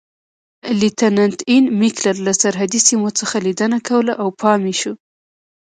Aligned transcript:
لیتننت 0.79 1.39
اېن 1.49 1.63
میکلر 1.79 2.15
له 2.25 2.33
سرحدي 2.41 2.79
سیمو 2.87 3.09
څخه 3.19 3.35
لیدنه 3.45 3.77
کوله 3.87 4.13
او 4.21 4.27
پام 4.41 4.61
یې 4.69 4.75
شو. 4.81 4.93